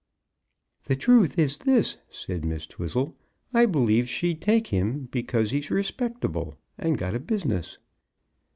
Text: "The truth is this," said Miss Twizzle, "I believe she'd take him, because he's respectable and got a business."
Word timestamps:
"The 0.85 0.95
truth 0.95 1.37
is 1.37 1.59
this," 1.59 1.97
said 2.09 2.43
Miss 2.43 2.65
Twizzle, 2.65 3.15
"I 3.53 3.67
believe 3.67 4.09
she'd 4.09 4.41
take 4.41 4.65
him, 4.69 5.07
because 5.11 5.51
he's 5.51 5.69
respectable 5.69 6.55
and 6.79 6.97
got 6.97 7.13
a 7.13 7.19
business." 7.19 7.77